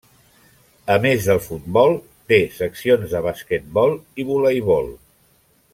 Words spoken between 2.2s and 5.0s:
té seccions de basquetbol i voleibol.